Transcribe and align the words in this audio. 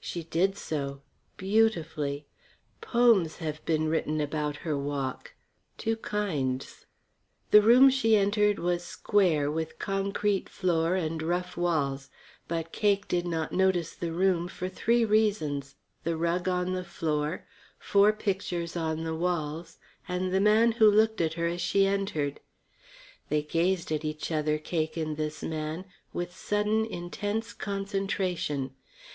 She 0.00 0.22
did 0.24 0.56
so. 0.56 1.02
Beautifully. 1.36 2.24
Poems 2.80 3.36
have 3.44 3.62
been 3.66 3.90
written 3.90 4.22
about 4.22 4.56
her 4.64 4.74
walk. 4.74 5.34
Two 5.76 5.96
kinds. 5.98 6.86
The 7.50 7.60
room 7.60 7.90
she 7.90 8.16
entered 8.16 8.58
was 8.58 8.82
square, 8.82 9.50
with 9.50 9.78
concrete 9.78 10.48
floor 10.48 10.94
and 10.94 11.22
rough 11.22 11.58
walls. 11.58 12.08
But 12.48 12.72
Cake 12.72 13.06
did 13.06 13.26
not 13.26 13.52
notice 13.52 13.94
the 13.94 14.12
room 14.14 14.48
for 14.48 14.70
three 14.70 15.04
reasons: 15.04 15.74
The 16.04 16.16
rug 16.16 16.48
on 16.48 16.72
the 16.72 16.82
floor, 16.82 17.44
four 17.78 18.14
pictures 18.14 18.78
on 18.78 19.04
the 19.04 19.14
walls, 19.14 19.76
and 20.08 20.32
the 20.32 20.40
man 20.40 20.72
who 20.80 20.90
looked 20.90 21.20
at 21.20 21.34
her 21.34 21.48
as 21.48 21.60
she 21.60 21.84
entered. 21.86 22.40
They 23.28 23.42
gazed 23.42 23.92
at 23.92 24.06
each 24.06 24.32
other, 24.32 24.56
Cake 24.56 24.96
and 24.96 25.18
this 25.18 25.42
man, 25.42 25.84
with 26.14 26.34
sudden, 26.34 26.86
intense 26.86 27.52
concentration. 27.52 28.70